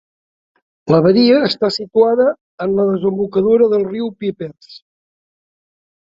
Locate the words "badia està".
1.07-1.67